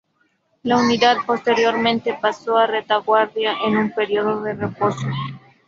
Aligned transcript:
La 0.63 0.77
unidad 0.77 1.17
posteriormente 1.27 2.17
pasó 2.19 2.57
a 2.57 2.65
retaguardia, 2.65 3.53
en 3.67 3.77
un 3.77 3.91
periodo 3.93 4.41
de 4.41 4.55
reposo. 4.55 5.05